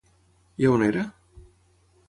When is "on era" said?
0.77-1.05